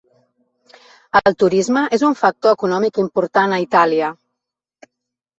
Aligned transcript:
El 1.19 1.35
turisme 1.41 1.83
és 1.97 2.05
un 2.07 2.17
factor 2.21 2.55
econòmic 2.57 2.97
important 3.03 3.53
a 3.53 3.61
Itàlia. 3.65 4.09